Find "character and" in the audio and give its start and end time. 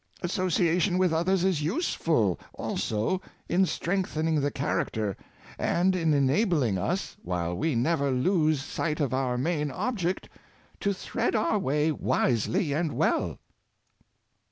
4.49-5.95